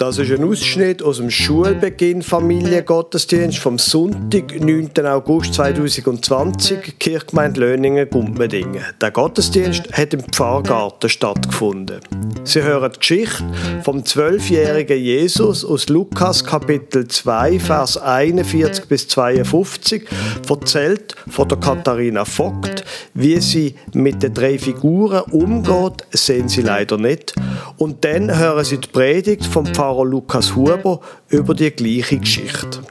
[0.00, 4.92] Das ist ein Ausschnitt aus dem Schulbeginn Familiengottesdienst vom Sonntag, 9.
[5.04, 8.82] August 2020, Kirchgemeinde Löningen, Gumpmedingen.
[8.98, 12.00] Der Gottesdienst hat im Pfarrgarten stattgefunden.
[12.44, 13.44] Sie hören die Geschichte
[13.82, 20.08] vom zwölfjährigen Jesus aus Lukas Kapitel 2, Vers 41 bis 52,
[20.48, 22.84] erzählt von der Katharina Vogt.
[23.12, 27.34] Wie sie mit den drei Figuren umgeht, sehen Sie leider nicht.
[27.76, 32.84] Und dann hören Sie die Predigt vom Pfarrer Pfarrer Lukas Huber über die gleiche Geschichte.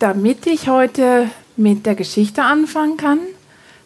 [0.00, 3.20] Damit ich heute mit der Geschichte anfangen kann,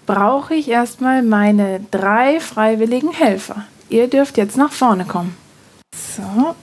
[0.07, 3.67] brauche ich erstmal meine drei freiwilligen Helfer.
[3.91, 5.37] Ihr dürft jetzt nach vorne kommen.
[5.95, 6.55] So,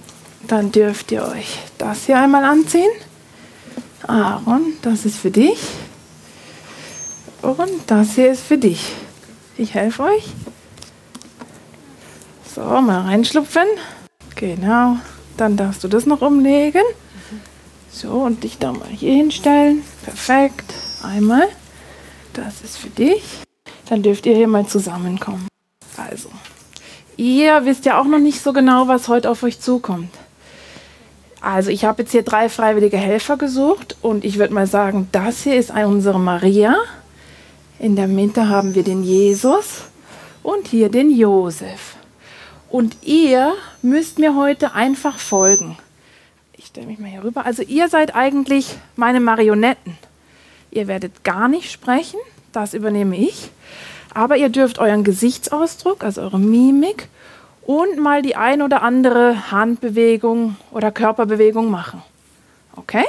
[0.47, 2.91] dann dürft ihr euch das hier einmal anziehen.
[4.07, 5.59] Aaron, das ist für dich.
[7.43, 8.93] Und das hier ist für dich.
[9.59, 10.33] Ich helfe euch.
[12.53, 13.65] So, mal reinschlupfen.
[14.35, 14.97] Genau.
[15.37, 16.83] Dann darfst du das noch umlegen.
[17.91, 19.81] So, und dich da mal hier hinstellen.
[20.03, 20.71] Perfekt.
[21.01, 21.47] Einmal.
[22.33, 23.23] Das ist für dich.
[23.89, 25.47] Dann dürft ihr hier mal zusammenkommen.
[25.97, 26.29] Also,
[27.17, 30.13] ihr wisst ja auch noch nicht so genau, was heute auf euch zukommt.
[31.41, 35.41] Also, ich habe jetzt hier drei freiwillige Helfer gesucht und ich würde mal sagen, das
[35.41, 36.75] hier ist unsere Maria.
[37.79, 39.81] In der Mitte haben wir den Jesus
[40.43, 41.95] und hier den Josef.
[42.73, 45.77] Und ihr müsst mir heute einfach folgen.
[46.57, 47.45] Ich stelle mich mal hier rüber.
[47.45, 49.95] Also ihr seid eigentlich meine Marionetten.
[50.71, 52.19] Ihr werdet gar nicht sprechen,
[52.51, 53.51] das übernehme ich.
[54.15, 57.09] Aber ihr dürft euren Gesichtsausdruck, also eure Mimik
[57.61, 62.01] und mal die ein oder andere Handbewegung oder Körperbewegung machen.
[62.75, 63.05] Okay?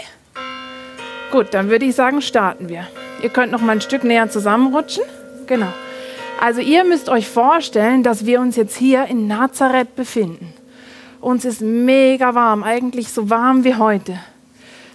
[1.32, 2.86] Gut, dann würde ich sagen, starten wir.
[3.22, 5.04] Ihr könnt noch mal ein Stück näher zusammenrutschen.
[5.46, 5.72] Genau.
[6.40, 10.52] Also ihr müsst euch vorstellen, dass wir uns jetzt hier in Nazareth befinden.
[11.20, 14.18] Uns ist mega warm, eigentlich so warm wie heute.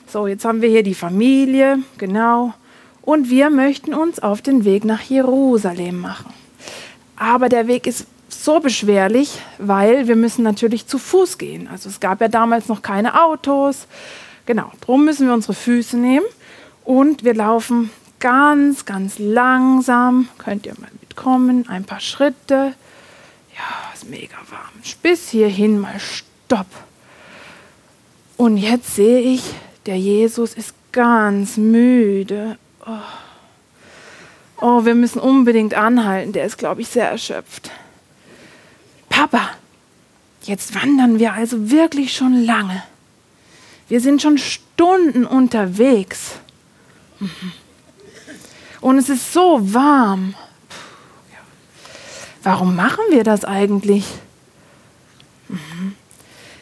[0.08, 2.54] So, jetzt haben wir hier die Familie, genau.
[3.02, 6.32] Und wir möchten uns auf den Weg nach Jerusalem machen.
[7.16, 11.68] Aber der Weg ist so beschwerlich, weil wir müssen natürlich zu Fuß gehen.
[11.68, 13.88] Also es gab ja damals noch keine Autos.
[14.46, 16.26] Genau, darum müssen wir unsere Füße nehmen
[16.86, 20.28] und wir laufen ganz, ganz langsam.
[20.38, 22.74] Könnt ihr mal kommen, ein paar Schritte.
[23.56, 24.72] Ja, ist mega warm.
[25.02, 26.68] Bis hierhin mal Stopp.
[28.38, 29.44] Und jetzt sehe ich,
[29.86, 32.58] der Jesus ist ganz müde.
[32.86, 34.62] Oh.
[34.62, 36.32] oh, wir müssen unbedingt anhalten.
[36.32, 37.70] Der ist, glaube ich, sehr erschöpft.
[39.10, 39.50] Papa,
[40.44, 42.82] jetzt wandern wir also wirklich schon lange.
[43.90, 46.36] Wir sind schon Stunden unterwegs.
[47.20, 47.52] Mhm.
[48.80, 50.34] Und es ist so warm.
[52.44, 54.06] Warum machen wir das eigentlich?
[55.50, 55.96] Mhm.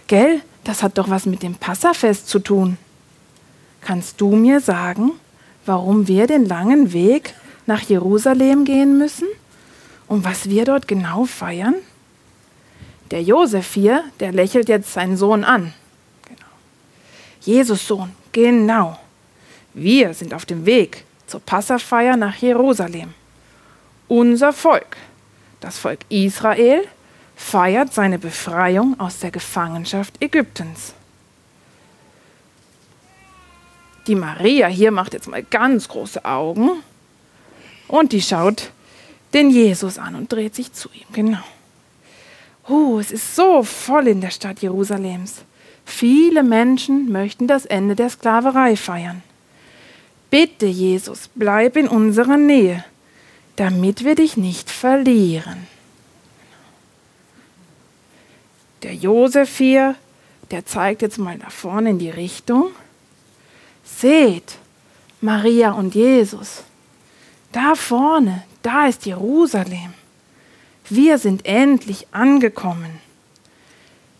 [0.08, 2.78] Gell, das hat doch was mit dem Passafest zu tun.
[3.82, 5.12] Kannst du mir sagen,
[5.66, 7.34] warum wir den langen Weg
[7.66, 9.28] nach Jerusalem gehen müssen
[10.08, 11.76] und was wir dort genau feiern?
[13.12, 15.74] Der Josef hier, der lächelt jetzt seinen Sohn an.
[16.26, 16.50] Genau.
[17.42, 19.00] Jesus Sohn, genau.
[19.74, 23.14] Wir sind auf dem Weg zur Passafeier nach Jerusalem.
[24.08, 24.98] Unser Volk
[25.60, 26.88] das Volk Israel
[27.36, 30.94] feiert seine Befreiung aus der Gefangenschaft Ägyptens.
[34.08, 36.72] Die Maria hier macht jetzt mal ganz große Augen
[37.88, 38.72] und die schaut
[39.34, 41.06] den Jesus an und dreht sich zu ihm.
[41.12, 41.44] Genau.
[42.68, 45.44] Oh, es ist so voll in der Stadt Jerusalems.
[45.86, 49.24] Viele Menschen möchten das Ende der Sklaverei feiern.
[50.30, 52.84] Bitte, Jesus, bleib in unserer Nähe
[53.58, 55.68] damit wir dich nicht verlieren.
[58.84, 59.96] Der Josef hier,
[60.52, 62.70] der zeigt jetzt mal nach vorne in die Richtung.
[63.84, 64.58] Seht,
[65.22, 66.64] Maria und Jesus.
[67.52, 69.94] Da vorne, da ist Jerusalem.
[70.88, 73.02] Wir sind endlich angekommen.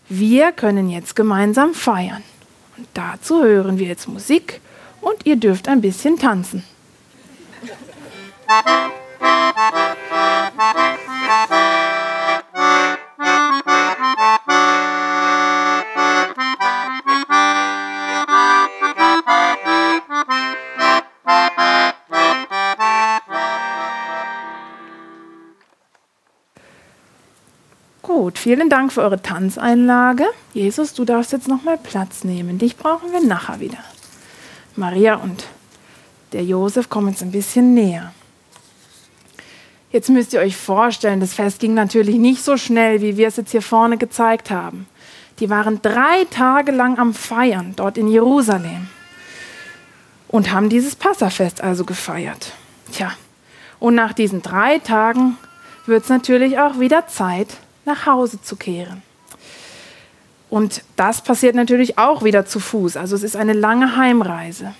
[0.10, 2.24] Wir können jetzt gemeinsam feiern.
[2.76, 4.62] Und dazu hören wir jetzt Musik
[5.02, 6.64] und ihr dürft ein bisschen tanzen.
[9.58, 9.66] Gut,
[28.38, 30.26] vielen Dank für eure Tanzeinlage.
[30.54, 32.60] Jesus, du darfst jetzt noch mal Platz nehmen.
[32.60, 33.80] Dich brauchen wir nachher wieder.
[34.76, 35.46] Maria und
[36.34, 38.14] der Josef kommen jetzt ein bisschen näher.
[39.92, 43.38] Jetzt müsst ihr euch vorstellen, das Fest ging natürlich nicht so schnell, wie wir es
[43.38, 44.88] jetzt hier vorne gezeigt haben.
[45.40, 48.90] Die waren drei Tage lang am Feiern dort in Jerusalem
[50.28, 52.52] und haben dieses Passafest also gefeiert.
[52.92, 53.14] Tja,
[53.80, 55.38] und nach diesen drei Tagen
[55.86, 57.48] wird es natürlich auch wieder Zeit,
[57.86, 59.04] nach Hause zu kehren.
[60.50, 62.98] Und das passiert natürlich auch wieder zu Fuß.
[62.98, 64.74] Also es ist eine lange Heimreise.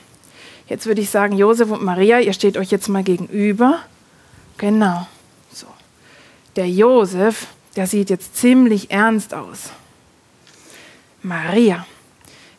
[0.68, 3.80] Jetzt würde ich sagen, Josef und Maria, ihr steht euch jetzt mal gegenüber.
[4.58, 5.08] Genau.
[5.52, 5.68] So.
[6.56, 9.70] Der Josef, der sieht jetzt ziemlich ernst aus.
[11.22, 11.86] Maria,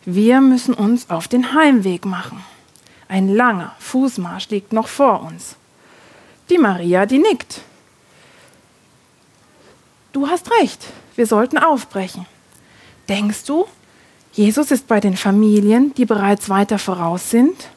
[0.04, 2.44] wir müssen uns auf den Heimweg machen.
[3.08, 5.56] Ein langer Fußmarsch liegt noch vor uns.
[6.50, 7.62] Die Maria, die nickt.
[10.12, 10.86] Du hast recht,
[11.16, 12.26] wir sollten aufbrechen.
[13.08, 13.66] Denkst du,
[14.32, 17.68] Jesus ist bei den Familien, die bereits weiter voraus sind?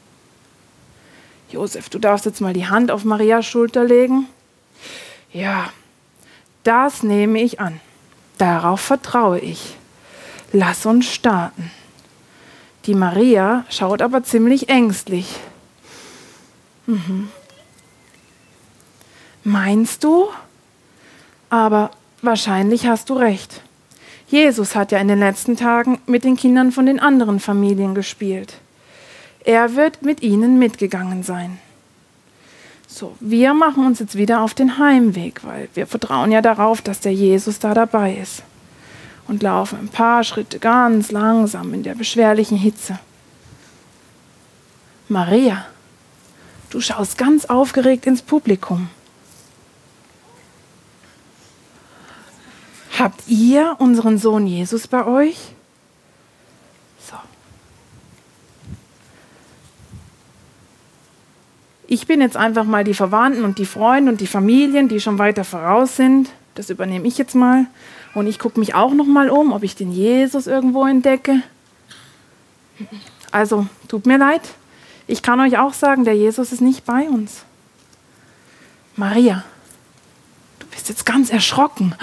[1.52, 4.28] Josef, du darfst jetzt mal die Hand auf Marias Schulter legen.
[5.34, 5.70] Ja,
[6.64, 7.80] das nehme ich an.
[8.38, 9.76] Darauf vertraue ich.
[10.54, 11.72] Lass uns starten.
[12.86, 15.36] Die Maria schaut aber ziemlich ängstlich.
[16.88, 17.30] Mhm.
[19.44, 20.30] Meinst du?
[21.50, 23.62] Aber wahrscheinlich hast du recht.
[24.28, 28.56] Jesus hat ja in den letzten Tagen mit den Kindern von den anderen Familien gespielt.
[29.44, 31.60] Er wird mit ihnen mitgegangen sein.
[32.88, 37.00] So, wir machen uns jetzt wieder auf den Heimweg, weil wir vertrauen ja darauf, dass
[37.00, 38.44] der Jesus da dabei ist.
[39.28, 43.00] Und laufen ein paar Schritte ganz langsam in der beschwerlichen Hitze.
[45.08, 45.66] Maria,
[46.70, 48.90] du schaust ganz aufgeregt ins Publikum.
[53.00, 55.54] Habt ihr unseren Sohn Jesus bei euch?
[61.94, 65.20] Ich bin jetzt einfach mal die Verwandten und die Freunde und die Familien, die schon
[65.20, 66.30] weiter voraus sind.
[66.56, 67.66] Das übernehme ich jetzt mal.
[68.14, 71.44] Und ich gucke mich auch noch mal um, ob ich den Jesus irgendwo entdecke.
[73.30, 74.40] Also, tut mir leid.
[75.06, 77.44] Ich kann euch auch sagen, der Jesus ist nicht bei uns.
[78.96, 79.44] Maria,
[80.60, 81.94] du bist jetzt ganz erschrocken.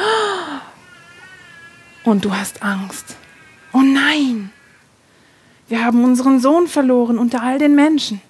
[2.04, 3.16] Und du hast Angst.
[3.72, 4.52] Oh nein,
[5.66, 8.20] wir haben unseren Sohn verloren unter all den Menschen.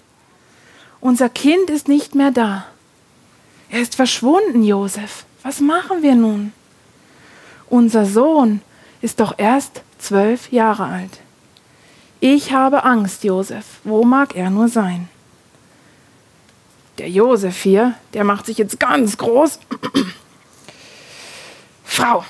[1.01, 2.67] Unser Kind ist nicht mehr da.
[3.71, 5.25] Er ist verschwunden, Josef.
[5.43, 6.53] Was machen wir nun?
[7.69, 8.63] Unser Sohn
[9.01, 11.21] ist doch erst zwölf Jahre alt.
[12.21, 13.65] Ich habe Angst, Josef.
[13.85, 15.09] Wo mag er nur sein?
[16.99, 19.61] Der Josef hier, der macht sich jetzt ganz groß.
[21.85, 22.25] Frau,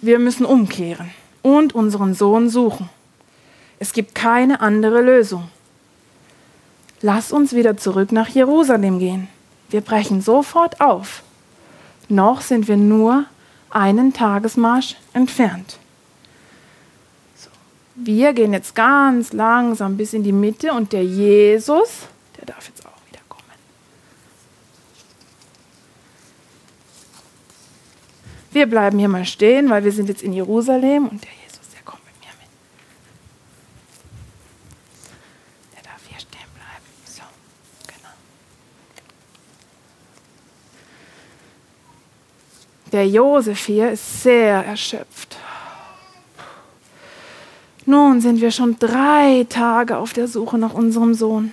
[0.00, 1.10] wir müssen umkehren
[1.42, 2.88] und unseren Sohn suchen.
[3.80, 5.48] Es gibt keine andere Lösung.
[7.02, 9.28] Lass uns wieder zurück nach Jerusalem gehen.
[9.70, 11.22] Wir brechen sofort auf.
[12.08, 13.24] Noch sind wir nur
[13.70, 15.78] einen Tagesmarsch entfernt.
[17.36, 17.48] So.
[17.94, 22.84] Wir gehen jetzt ganz langsam bis in die Mitte und der Jesus, der darf jetzt
[22.84, 23.44] auch wieder kommen.
[28.50, 31.39] Wir bleiben hier mal stehen, weil wir sind jetzt in Jerusalem und der
[42.92, 45.36] Der Josef hier ist sehr erschöpft.
[47.86, 51.52] Nun sind wir schon drei Tage auf der Suche nach unserem Sohn.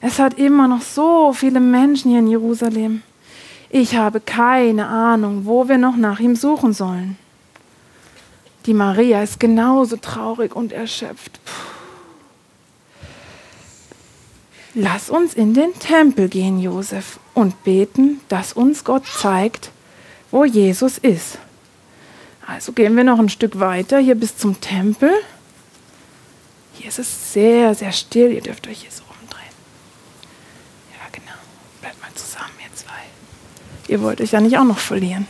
[0.00, 3.02] Es hat immer noch so viele Menschen hier in Jerusalem.
[3.70, 7.16] Ich habe keine Ahnung, wo wir noch nach ihm suchen sollen.
[8.66, 11.40] Die Maria ist genauso traurig und erschöpft.
[14.74, 19.70] Lass uns in den Tempel gehen, Josef, und beten, dass uns Gott zeigt,
[20.36, 21.38] wo Jesus ist.
[22.46, 25.10] Also gehen wir noch ein Stück weiter, hier bis zum Tempel.
[26.74, 28.32] Hier ist es sehr, sehr still.
[28.32, 29.56] Ihr dürft euch hier so umdrehen.
[30.92, 31.38] Ja, genau.
[31.80, 32.92] Bleibt mal zusammen, ihr zwei.
[33.88, 35.26] Ihr wollt euch ja nicht auch noch verlieren.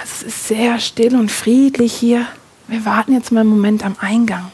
[0.00, 2.28] Also es ist sehr still und friedlich hier.
[2.68, 4.52] Wir warten jetzt mal einen Moment am Eingang.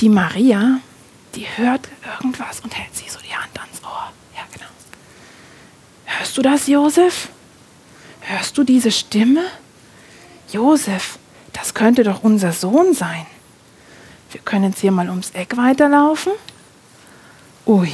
[0.00, 0.78] Die Maria,
[1.34, 1.88] die hört
[2.18, 4.12] irgendwas und hält sich so die Hand ans Ohr.
[6.34, 7.28] Hörst du das, Josef?
[8.22, 9.44] Hörst du diese Stimme?
[10.50, 11.20] Josef,
[11.52, 13.24] das könnte doch unser Sohn sein.
[14.32, 16.32] Wir können jetzt hier mal ums Eck weiterlaufen.
[17.66, 17.92] Ui.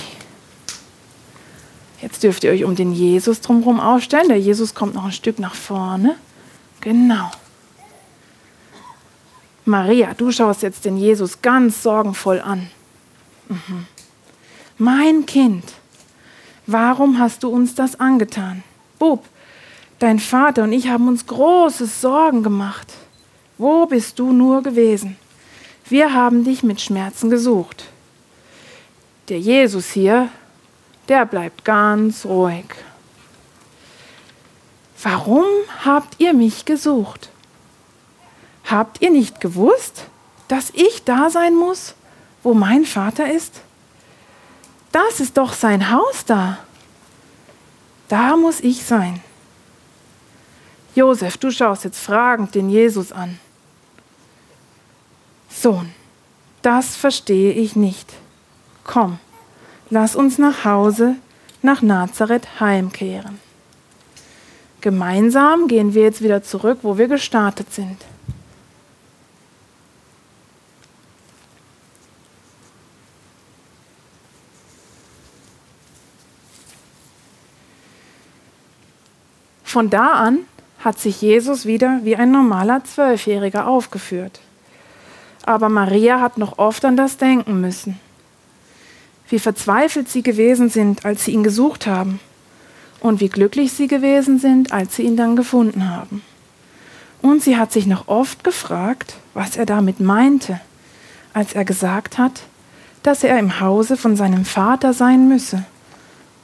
[2.00, 4.28] Jetzt dürft ihr euch um den Jesus drumherum aufstellen.
[4.28, 6.16] Der Jesus kommt noch ein Stück nach vorne.
[6.80, 7.30] Genau.
[9.66, 12.70] Maria, du schaust jetzt den Jesus ganz sorgenvoll an.
[13.50, 13.86] Mhm.
[14.78, 15.74] Mein Kind,
[16.72, 18.62] warum hast du uns das angetan?
[18.98, 19.24] Bub,
[19.98, 22.92] dein Vater und ich haben uns große Sorgen gemacht.
[23.58, 25.16] Wo bist du nur gewesen?
[25.88, 27.84] Wir haben dich mit Schmerzen gesucht.
[29.28, 30.28] Der Jesus hier,
[31.08, 32.66] der bleibt ganz ruhig.
[35.02, 35.44] Warum
[35.84, 37.30] habt ihr mich gesucht?
[38.64, 40.04] Habt ihr nicht gewusst,
[40.48, 41.94] dass ich da sein muss,
[42.42, 43.62] wo mein Vater ist?
[44.92, 46.58] Das ist doch sein Haus da.
[48.08, 49.20] Da muss ich sein.
[50.94, 53.38] Josef, du schaust jetzt fragend den Jesus an.
[55.48, 55.92] Sohn,
[56.62, 58.12] das verstehe ich nicht.
[58.82, 59.18] Komm,
[59.90, 61.16] lass uns nach Hause,
[61.62, 63.38] nach Nazareth heimkehren.
[64.80, 67.98] Gemeinsam gehen wir jetzt wieder zurück, wo wir gestartet sind.
[79.70, 80.40] Von da an
[80.80, 84.40] hat sich Jesus wieder wie ein normaler Zwölfjähriger aufgeführt.
[85.44, 88.00] Aber Maria hat noch oft an das denken müssen.
[89.28, 92.18] Wie verzweifelt sie gewesen sind, als sie ihn gesucht haben.
[92.98, 96.24] Und wie glücklich sie gewesen sind, als sie ihn dann gefunden haben.
[97.22, 100.60] Und sie hat sich noch oft gefragt, was er damit meinte,
[101.32, 102.42] als er gesagt hat,
[103.04, 105.62] dass er im Hause von seinem Vater sein müsse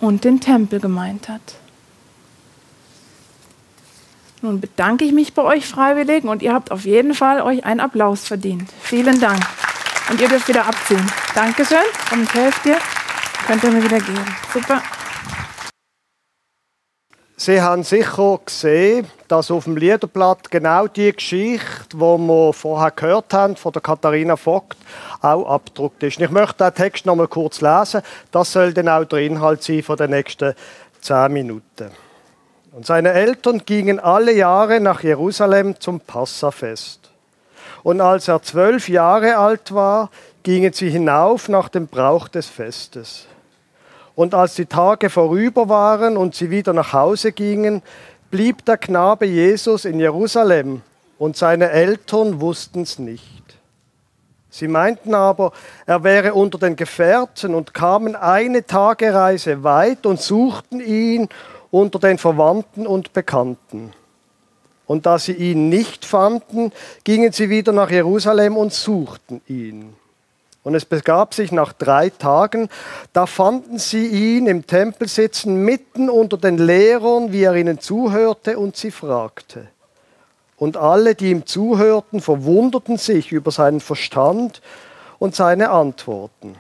[0.01, 1.57] und den Tempel gemeint hat.
[4.43, 7.81] Nun bedanke ich mich bei euch Freiwilligen und ihr habt auf jeden Fall euch einen
[7.81, 8.69] Applaus verdient.
[8.83, 9.41] Vielen Dank.
[10.11, 11.05] Und ihr dürft wieder abziehen.
[11.35, 11.79] Dankeschön.
[12.13, 12.77] Und helft dir.
[13.47, 14.37] Könnt ihr mir wieder geben.
[14.53, 14.83] Super.
[17.39, 23.35] Sie haben sicher gesehen, dass auf dem Liederblatt genau die Geschichte, die wir vorher gehört
[23.35, 24.79] haben, von der Katharina Vogt,
[25.21, 26.19] auch abgedruckt ist.
[26.19, 28.01] Ich möchte den Text noch mal kurz lesen.
[28.31, 30.55] Das soll dann auch der Inhalt sein von den nächsten
[31.01, 31.91] zehn Minuten.
[32.77, 37.09] Und seine Eltern gingen alle Jahre nach Jerusalem zum Passafest.
[37.83, 40.11] Und als er zwölf Jahre alt war,
[40.43, 43.29] gingen sie hinauf nach dem Brauch des Festes.
[44.15, 47.81] Und als die Tage vorüber waren und sie wieder nach Hause gingen,
[48.31, 50.83] blieb der Knabe Jesus in Jerusalem
[51.17, 53.33] und seine Eltern wussten es nicht.
[54.51, 55.53] Sie meinten aber,
[55.87, 61.31] er wäre unter den Gefährten und kamen eine Tagereise weit und suchten ihn
[61.71, 63.93] unter den Verwandten und Bekannten.
[64.87, 66.73] Und da sie ihn nicht fanden,
[67.05, 69.95] gingen sie wieder nach Jerusalem und suchten ihn.
[70.63, 72.69] Und es begab sich nach drei Tagen,
[73.13, 78.59] da fanden sie ihn im Tempel sitzen, mitten unter den Lehrern, wie er ihnen zuhörte
[78.59, 79.69] und sie fragte.
[80.57, 84.61] Und alle, die ihm zuhörten, verwunderten sich über seinen Verstand
[85.19, 86.57] und seine Antworten.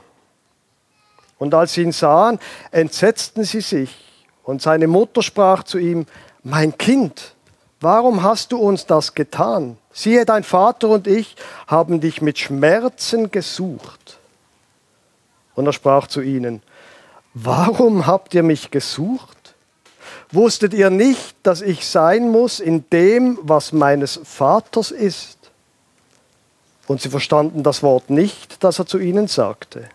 [1.39, 2.39] Und als sie ihn sahen,
[2.71, 4.06] entsetzten sie sich.
[4.47, 6.07] Und seine Mutter sprach zu ihm,
[6.45, 7.35] mein Kind,
[7.81, 9.77] warum hast du uns das getan?
[9.93, 11.35] Siehe, dein Vater und ich
[11.67, 14.19] haben dich mit Schmerzen gesucht.
[15.57, 16.63] Und er sprach zu ihnen,
[17.35, 19.57] warum habt ihr mich gesucht?
[20.31, 25.39] Wusstet ihr nicht, dass ich sein muss in dem, was meines Vaters ist?
[26.87, 29.89] Und sie verstanden das Wort nicht, das er zu ihnen sagte.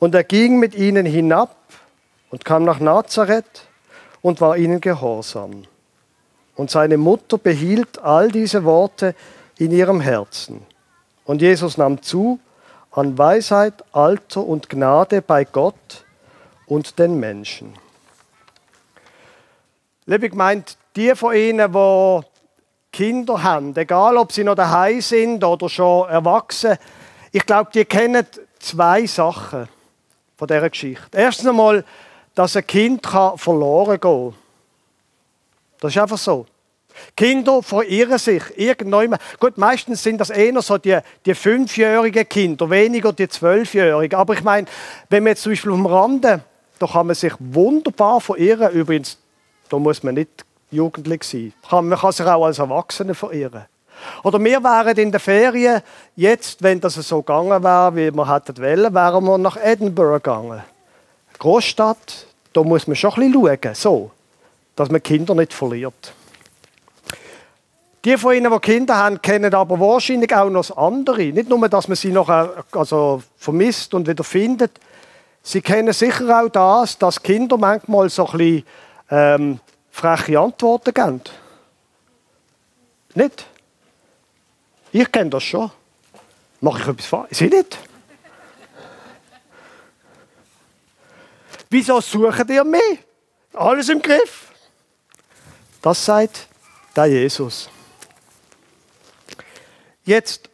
[0.00, 1.56] Und er ging mit ihnen hinab
[2.34, 3.68] und kam nach Nazareth
[4.20, 5.62] und war ihnen gehorsam.
[6.56, 9.14] Und seine Mutter behielt all diese Worte
[9.56, 10.66] in ihrem Herzen.
[11.24, 12.40] Und Jesus nahm zu
[12.90, 16.04] an Weisheit, Alter und Gnade bei Gott
[16.66, 17.72] und den Menschen.
[20.04, 22.20] Liebe meint, die von Ihnen, die
[22.90, 26.78] Kinder haben, egal ob sie noch daheim sind oder schon erwachsen,
[27.30, 28.26] ich glaube, die kennen
[28.58, 29.68] zwei Sachen
[30.36, 31.16] von dieser Geschichte.
[31.16, 31.84] Erstens einmal,
[32.34, 34.34] dass ein Kind verloren gehen kann.
[35.80, 36.46] Das ist einfach so.
[37.16, 39.16] Kinder verirren sich irgendwann.
[39.40, 44.18] Gut, meistens sind das eher so die, die fünfjährigen Kinder, weniger die zwölfjährigen.
[44.18, 44.66] Aber ich meine,
[45.10, 46.40] wenn man jetzt zum Beispiel am Rande,
[46.78, 48.72] da kann man sich wunderbar verirren.
[48.72, 49.18] Übrigens,
[49.68, 51.52] da muss man nicht jugendlich sein.
[51.70, 53.64] Man kann sich auch als Erwachsene verirren.
[54.22, 55.82] Oder wir wären in der Ferien,
[56.16, 60.62] jetzt, wenn das so gegangen wäre, wie wir hätten wollen, wären wir nach Edinburgh gegangen.
[61.38, 64.10] Großstadt, da muss man schon ein bisschen schauen, so,
[64.76, 66.14] dass man Kinder nicht verliert.
[68.04, 71.24] Die von Ihnen, die Kinder haben, kennen aber wahrscheinlich auch noch das andere.
[71.24, 74.72] Nicht nur, dass man sie noch also vermisst und wieder findet.
[75.42, 78.64] Sie kennen sicher auch das, dass Kinder manchmal so ein bisschen
[79.10, 79.60] ähm,
[79.90, 81.20] freche Antworten geben.
[83.14, 83.46] Nicht?
[84.92, 85.70] Ich kenne das schon.
[86.60, 87.28] Mache ich etwas falsch?
[87.32, 87.78] Sie nicht?
[91.74, 93.00] Wieso sucht ihr mich?
[93.52, 94.52] Alles im Griff.
[95.82, 96.46] Das sagt
[96.94, 97.68] der Jesus.
[100.04, 100.48] Jetzt,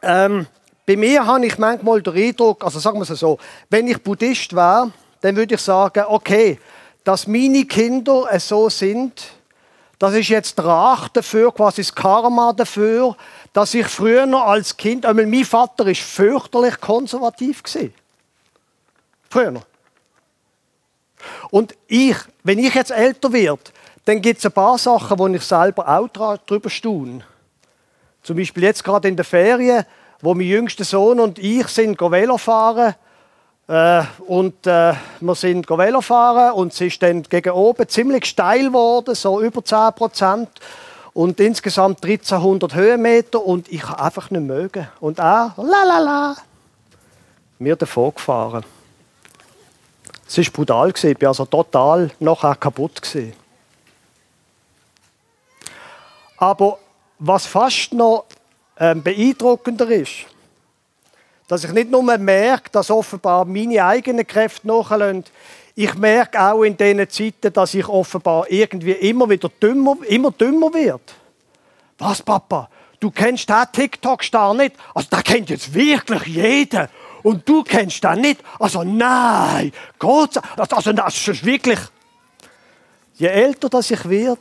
[0.00, 0.46] ähm,
[0.86, 4.56] bei mir habe ich manchmal den Eindruck, also sagen wir es so, wenn ich Buddhist
[4.56, 6.58] wäre, dann würde ich sagen, okay,
[7.04, 9.22] dass meine Kinder so sind,
[9.98, 13.18] das ist jetzt Rach dafür, quasi das Karma dafür,
[13.52, 17.92] dass ich früher noch als Kind, einmal mein Vater ist fürchterlich konservativ gewesen.
[19.28, 19.71] Früher noch.
[21.50, 23.62] Und ich, wenn ich jetzt älter werde,
[24.04, 27.20] dann gibt es ein paar Sachen, wo ich selber auch drüber staune.
[28.22, 29.84] Zum Beispiel jetzt gerade in der Ferien,
[30.20, 32.94] wo mein jüngster Sohn und ich sind Velo fahren
[33.68, 38.66] äh, und äh, wir sind Velo fahren und es ist dann gegen oben ziemlich steil
[38.66, 40.48] geworden, so über 10 Prozent
[41.12, 44.88] und insgesamt 1300 Höhenmeter und ich habe einfach nicht mögen.
[45.00, 46.36] Und er, la la la,
[47.58, 48.64] mir davor gefahren.
[50.34, 53.02] Es war brutal, ich war also total nachher kaputt.
[56.38, 56.78] Aber
[57.18, 58.24] was fast noch
[58.78, 60.24] ähm, beeindruckender ist,
[61.48, 65.24] dass ich nicht nur merke, dass offenbar meine eigenen Kräfte nachlassen,
[65.74, 70.72] ich merke auch in diesen Zeiten, dass ich offenbar irgendwie immer wieder dümmer, immer dümmer
[70.72, 71.14] wird.
[71.98, 72.70] Was, Papa?
[73.00, 74.76] Du kennst den TikTok-Star nicht?
[74.94, 76.88] Also, der kennt jetzt wirklich jeder.
[77.22, 78.40] Und du kennst den nicht?
[78.58, 79.72] Also, nein.
[79.98, 81.78] Gott, also, das ist wirklich.
[83.14, 84.40] Je älter das ich werde,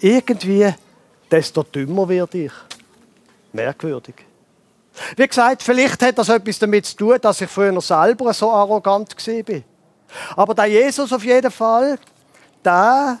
[0.00, 0.74] irgendwie,
[1.30, 2.52] desto dümmer werde ich.
[3.52, 4.14] Merkwürdig.
[5.16, 9.14] Wie gesagt, vielleicht hat das etwas damit zu tun, dass ich früher selber so arrogant
[9.14, 9.62] war.
[10.36, 11.98] Aber der Jesus auf jeden Fall,
[12.64, 13.18] der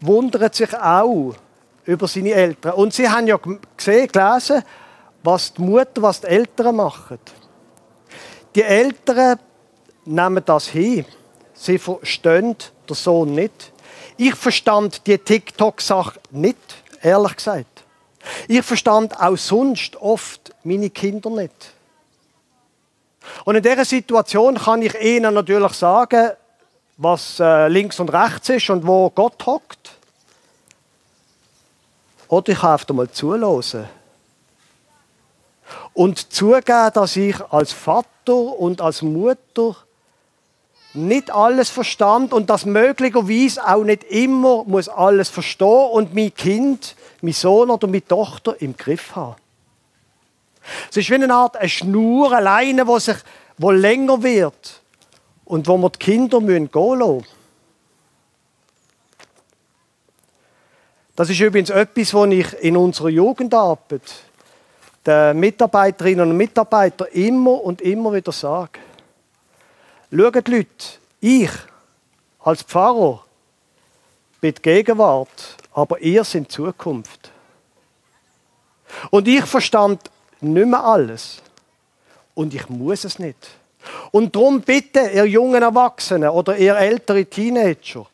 [0.00, 1.34] wundert sich auch
[1.84, 2.74] über seine Eltern.
[2.74, 3.38] Und sie haben ja
[3.76, 4.62] gesehen, gelesen,
[5.22, 7.18] was die Mutter, was die Eltern machen.
[8.54, 9.38] Die Eltern
[10.04, 11.04] nehmen das hin.
[11.54, 12.56] Sie verstehen
[12.88, 13.72] den Sohn nicht.
[14.16, 16.58] Ich verstand die TikTok-Sache nicht,
[17.02, 17.84] ehrlich gesagt.
[18.46, 21.72] Ich verstand auch sonst oft meine Kinder nicht.
[23.44, 26.30] Und in dieser Situation kann ich ihnen natürlich sagen,
[26.96, 29.92] was äh, links und rechts ist und wo Gott hockt.
[32.28, 33.88] Oder ich kann einfach mal zulassen.
[35.98, 39.74] Und zugeben, dass ich als Vater und als Mutter
[40.94, 46.94] nicht alles verstand und dass möglicherweise auch nicht immer muss alles verstehen und mein Kind,
[47.20, 49.34] mein Sohn oder meine Tochter im Griff haben.
[50.88, 53.16] Es ist wie eine Art eine Schnur, eine Leine, die sich
[53.56, 54.80] wo länger wird
[55.46, 57.24] und wo wir die Kinder gehen lassen
[61.16, 64.27] Das ist übrigens etwas, was ich in unserer Jugendarbeit
[65.08, 68.78] den Mitarbeiterinnen und Mitarbeitern immer und immer wieder sage.
[70.10, 70.68] Schaut Leute,
[71.20, 71.50] ich
[72.40, 73.24] als Pfarrer
[74.40, 77.30] bin die Gegenwart, aber ihr sind Zukunft.
[79.10, 81.42] Und ich verstand nicht mehr alles.
[82.34, 83.48] Und ich muss es nicht.
[84.10, 88.06] Und darum bitte, ihr jungen Erwachsenen oder ihr ältere Teenager,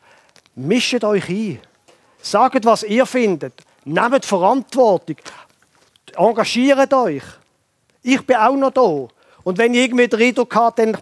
[0.55, 1.59] mischt euch ein.
[2.21, 3.53] Sagt, was ihr findet.
[3.83, 5.17] Nehmt Verantwortung.
[6.17, 7.23] Engagiert euch.
[8.03, 9.07] Ich bin auch noch da.
[9.43, 11.01] Und wenn ich irgendwie den Eindruck habe, dann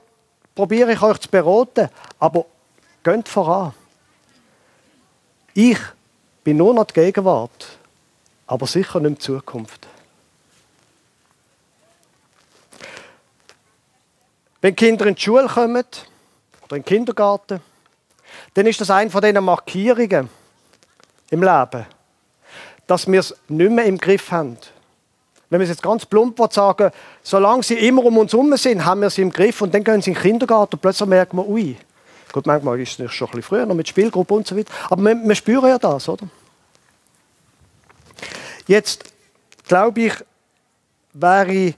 [0.56, 1.89] probiere ich euch zu beraten.
[2.19, 2.45] Aber
[3.04, 3.73] geht voran.
[5.54, 5.80] Ich
[6.43, 7.78] bin nur noch die Gegenwart,
[8.47, 9.88] aber sicher nicht die Zukunft.
[14.62, 15.84] Wenn Kinder in die Schule kommen
[16.63, 17.60] oder in den Kindergarten,
[18.54, 20.30] dann ist das eine von diesen Markierungen
[21.30, 21.86] im Leben,
[22.88, 24.58] dass wir es nicht mehr im Griff haben.
[25.54, 26.89] Wenn wir es jetzt ganz plump sagen,
[27.22, 30.02] solange sie immer um uns herum sind, haben wir sie im Griff und dann gehen
[30.02, 31.78] sie in den Kindergarten und plötzlich merken wir, ui,
[32.32, 35.04] gut, manchmal ist es schon ein bisschen früher, noch mit Spielgruppe und so weiter, aber
[35.04, 36.26] wir, wir spüren ja das, oder?
[38.66, 39.04] Jetzt
[39.68, 40.13] glaube ich,
[41.13, 41.76] wäre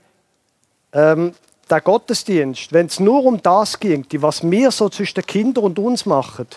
[0.94, 1.34] ähm,
[1.70, 5.80] der Gottesdienst, wenn es nur um das ging, was wir so zwischen den Kindern und
[5.80, 6.48] uns machen,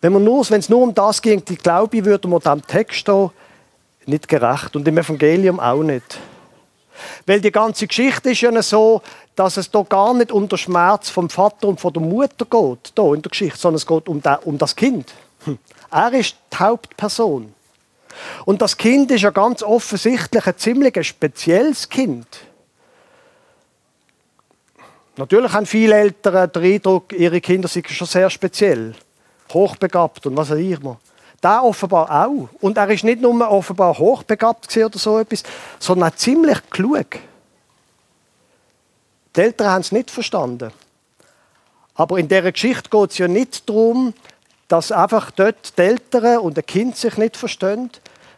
[0.00, 0.14] wenn
[0.58, 3.30] es nur um das ging, glaube ich, würde man dem Text hier
[4.08, 6.18] nicht gerecht und im Evangelium auch nicht.
[7.26, 9.02] Weil die ganze Geschichte ist ja so,
[9.34, 12.92] dass es hier gar nicht um den Schmerz vom Vater und von der Mutter geht,
[12.96, 15.12] hier in der Geschichte, sondern es geht um, um das Kind.
[15.44, 15.58] Hm.
[15.90, 17.52] Er ist die Hauptperson.
[18.44, 22.26] Und das Kind ist ja ganz offensichtlich ein ziemlich spezielles Kind.
[25.16, 28.94] Natürlich haben viele Eltern den Eindruck, ihre Kinder sind schon sehr speziell,
[29.52, 30.98] hochbegabt und was auch immer.
[31.44, 32.48] Da offenbar auch.
[32.62, 35.42] Und er ist nicht nur offenbar hochbegabt oder so etwas,
[35.78, 37.18] sondern auch ziemlich klug.
[39.36, 40.72] Die Eltern haben es nicht verstanden.
[41.96, 44.14] Aber in dieser Geschichte geht es ja nicht darum,
[44.68, 47.90] dass einfach dort die Eltern und das Kind sich nicht verstehen,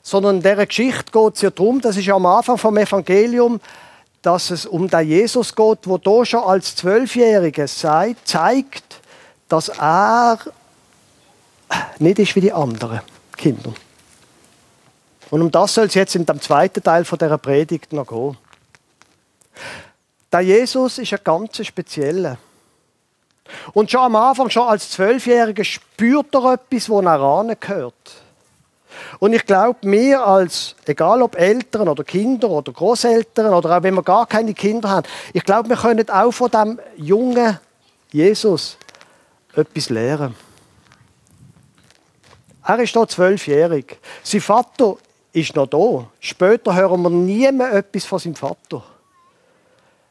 [0.02, 3.60] sondern in dieser Geschichte geht es ja darum, das ist ja am Anfang vom Evangelium,
[4.20, 9.00] dass es um den Jesus geht, wo da schon als Zwölfjähriger zeigt,
[9.48, 10.40] dass er
[11.98, 13.00] nicht ist wie die anderen
[13.36, 13.72] Kinder.
[15.30, 18.36] Und um das soll es jetzt in dem zweiten Teil von der Predigt noch gehen.
[20.32, 22.38] Der Jesus ist ein ganz spezieller.
[23.72, 27.94] Und schon am Anfang, schon als Zwölfjähriger, spürt er etwas, wo er gehört.
[29.18, 33.94] Und ich glaube, wir als, egal ob Eltern oder Kinder oder Großeltern oder auch wenn
[33.94, 37.58] wir gar keine Kinder haben, ich glaube, wir können auch von dem jungen
[38.10, 38.78] Jesus
[39.54, 40.34] etwas lernen.
[42.66, 43.96] Er ist hier zwölfjährig.
[44.24, 44.96] Sein Vater
[45.32, 46.06] ist noch da.
[46.18, 48.82] Später hören wir nie mehr etwas von seinem Vater.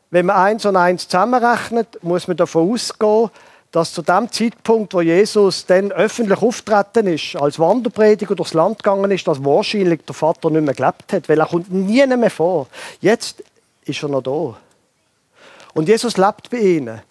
[0.09, 3.29] Wenn man eins und eins zusammenrechnet, muss man davon ausgehen,
[3.71, 9.11] dass zu dem Zeitpunkt, wo Jesus dann öffentlich auftreten ist, als Wanderprediger durchs Land gegangen
[9.11, 12.67] ist, dass wahrscheinlich der Vater nicht mehr gelebt hat, weil er kommt nie mehr vor.
[13.01, 13.43] Jetzt
[13.83, 14.55] ist er noch da.
[15.73, 17.01] Und Jesus lebt bei ihnen.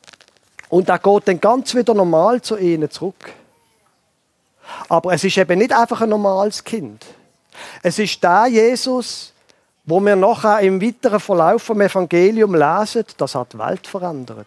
[0.71, 3.35] Und er geht dann ganz wieder normal zu ihnen zurück.
[4.89, 7.05] Aber es ist eben nicht einfach ein normales Kind.
[7.83, 9.33] Es ist der Jesus,
[9.85, 14.47] wo wir nachher im weiteren Verlauf vom Evangelium lesen, das hat die Welt verändert.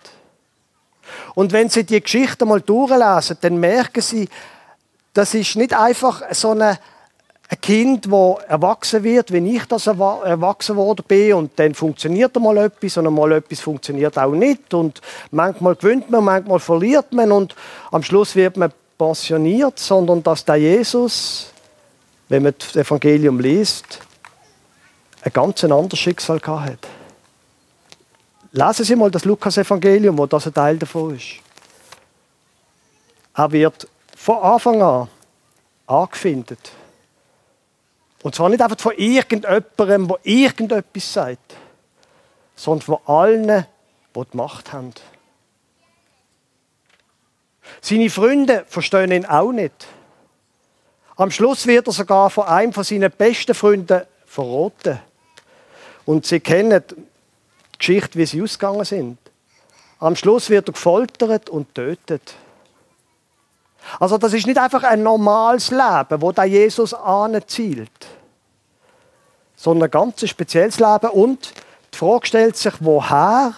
[1.35, 4.27] Und wenn Sie die Geschichte mal durchlesen, dann merken Sie,
[5.13, 6.79] das ist nicht einfach so eine,
[7.49, 12.57] ein Kind, das erwachsen wird, wie ich das erwachsen worden bin und dann funktioniert mal
[12.57, 15.01] etwas und mal etwas funktioniert auch nicht und
[15.31, 17.55] manchmal gewinnt man, manchmal verliert man und
[17.91, 21.51] am Schluss wird man pensioniert, sondern dass der Jesus,
[22.29, 23.99] wenn man das Evangelium liest,
[25.21, 26.87] ein ganz anderes Schicksal hat.
[28.51, 31.35] Lesen Sie mal das Lukas-Evangelium, wo das ein Teil davon ist.
[33.35, 35.07] Er wird von Anfang an
[35.85, 36.71] angefindet.
[38.23, 41.55] Und zwar nicht einfach von irgendjemandem, der irgendetwas sagt,
[42.55, 43.65] sondern von allen,
[44.15, 44.91] die die Macht haben.
[47.87, 49.87] Seine Freunde verstehen ihn auch nicht.
[51.15, 54.99] Am Schluss wird er sogar von einem von seinen besten Freunden verraten.
[56.05, 56.95] Und sie kennen die
[57.77, 59.17] Geschichte, wie sie ausgegangen sind.
[60.01, 62.33] Am Schluss wird er gefoltert und tötet.
[64.01, 68.05] Also das ist nicht einfach ein normales Leben, wo da Jesus anzielt,
[69.55, 71.09] sondern ein ganz spezielles Leben.
[71.11, 71.53] Und
[71.93, 73.53] die Frage stellt sich, woher?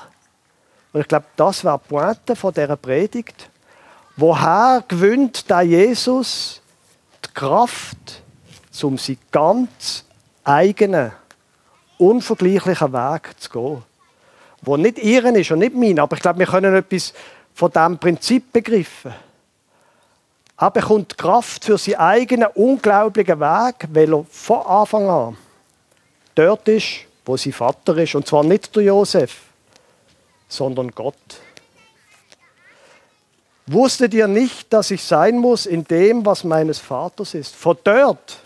[0.93, 3.49] Und ich glaube, das war die Pointe von dieser Predigt.
[4.19, 6.61] Woher gewinnt da Jesus
[7.23, 8.21] die Kraft,
[8.81, 10.03] um seinen ganz
[10.43, 11.13] eigenen,
[11.97, 13.83] unvergleichlichen Weg zu gehen?
[14.61, 17.13] Wo nicht ihren ist und nicht mein, aber ich glaube, wir können etwas
[17.53, 19.13] von diesem Prinzip begreifen.
[20.57, 25.37] Er bekommt Kraft für seinen eigenen unglaublichen Weg, weil er von Anfang an
[26.35, 28.15] dort ist, wo sein Vater ist.
[28.15, 29.43] Und zwar nicht der Josef,
[30.49, 31.15] sondern Gott.
[33.71, 37.55] Wusstet ihr nicht, dass ich sein muss in dem, was meines Vaters ist?
[37.55, 38.39] Von dort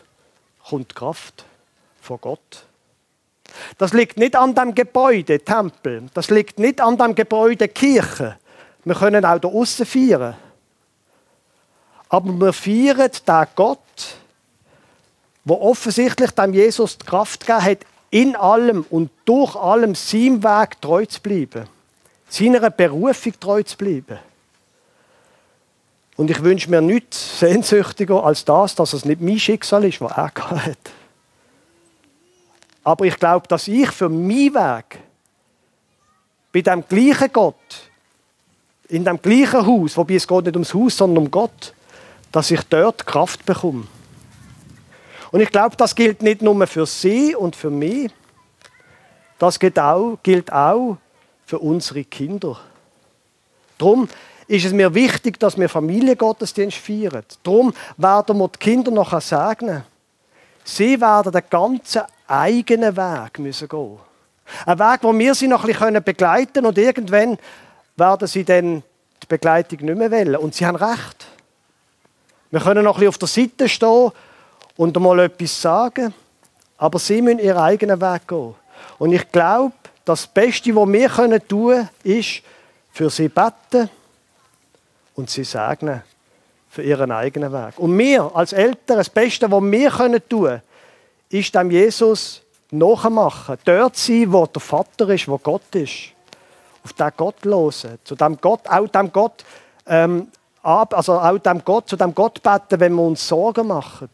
[0.68, 1.46] kommt Kraft,
[2.02, 2.66] von Gott.
[3.78, 6.04] Das liegt nicht an dem Gebäude, Tempel.
[6.14, 8.38] Das liegt nicht an dem Gebäude, Kirche.
[8.84, 10.36] Wir können auch da außen feiern.
[12.10, 13.80] Aber wir feiern den Gott,
[15.46, 20.82] der offensichtlich dem Jesus die Kraft gegeben hat, in allem und durch allem seinem Weg
[20.82, 21.66] treu zu bleiben.
[22.28, 24.20] Seiner Berufung treu zu bleiben.
[26.16, 30.12] Und ich wünsche mir nichts sehnsüchtiger als das, dass es nicht mein Schicksal ist, was
[30.12, 30.32] er
[30.66, 30.78] hat.
[32.84, 35.00] Aber ich glaube, dass ich für meinen Weg
[36.52, 37.56] bei dem gleichen Gott,
[38.90, 41.74] in dem gleichen Haus, wobei es geht nicht ums Haus, sondern um Gott,
[42.32, 43.88] dass ich dort Kraft bekomme.
[45.32, 48.12] Und ich glaube, das gilt nicht nur für Sie und für mich,
[49.40, 50.98] das gilt auch, gilt auch
[51.46, 52.60] für unsere Kinder.
[53.80, 54.08] Darum
[54.48, 57.24] ist es mir wichtig, dass wir Familiengottesdienst feiern.
[57.44, 59.84] Darum werden wir die Kinder nachher segnen.
[60.64, 63.98] Sie werden den ganzen eigenen Weg müssen gehen.
[64.66, 67.38] Ein Weg, wo wir sie noch ein bisschen begleiten können und irgendwann
[67.96, 68.84] werden sie dann
[69.22, 70.36] die Begleitung nicht mehr wollen.
[70.36, 71.28] Und sie haben recht.
[72.52, 74.12] Wir können noch ein bisschen auf der Seite stehen
[74.78, 76.14] und mal etwas sagen,
[76.78, 78.56] aber sie müssen ihren eigenen Weg gehen.
[79.00, 79.74] Und ich glaube,
[80.06, 81.10] das Beste, was wir
[81.48, 82.42] tun können, ist,
[82.92, 83.90] für sie beten,
[85.16, 86.02] und sie segnen
[86.70, 87.78] für ihren eigenen Weg.
[87.78, 90.62] Und wir als Eltern, das Beste, was wir tun können,
[91.30, 93.58] ist dem Jesus nachmachen.
[93.66, 96.12] Dort sein, wo der Vater ist, wo Gott ist.
[96.84, 98.00] Auf den Gott hören.
[98.04, 99.44] Zu dem Gott, auch dem Gott
[99.86, 100.28] ähm,
[100.64, 104.10] also auch dem Gott, zu dem Gott beten, wenn wir uns Sorgen machen.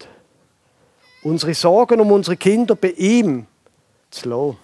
[1.23, 3.45] Unsere Sorgen um unsere Kinder bei ihm
[4.09, 4.57] zu lassen.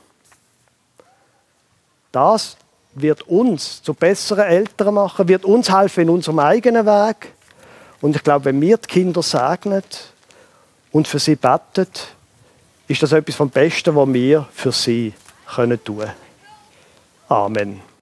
[2.11, 2.57] Das
[2.95, 7.33] wird uns zu besseren Eltern machen, wird uns helfen in unserem eigenen Weg.
[8.01, 9.83] Und ich glaube, wenn wir die Kinder segnen
[10.91, 11.87] und für sie beten,
[12.87, 15.13] ist das etwas vom Besten, was wir für sie
[15.47, 16.05] können tun.
[17.27, 17.94] Amen.